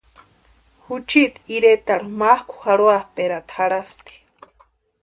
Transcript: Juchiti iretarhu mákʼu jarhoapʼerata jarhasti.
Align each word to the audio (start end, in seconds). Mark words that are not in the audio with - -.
Juchiti 0.85 1.41
iretarhu 1.57 2.09
mákʼu 2.19 2.53
jarhoapʼerata 2.63 3.55
jarhasti. 3.59 4.13